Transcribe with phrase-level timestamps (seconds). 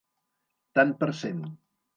[0.79, 1.47] Tant per cent.